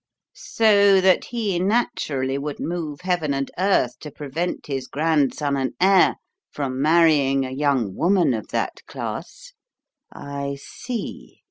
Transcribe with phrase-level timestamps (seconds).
[0.33, 6.15] "So that he, naturally, would move heaven and earth to prevent his grandson and heir
[6.49, 9.53] from marrying a young woman of that class?
[10.11, 11.37] I see!"